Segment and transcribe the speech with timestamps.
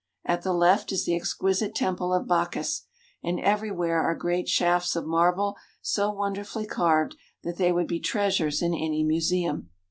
[0.25, 2.87] At the left is the exquisite Temple of Bacchus,
[3.23, 8.63] and everywhere are great shafts of marble so wonderfully carved that they would be treasures
[8.63, 9.69] in any museum.